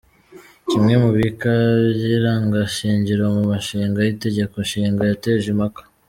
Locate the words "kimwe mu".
0.67-1.09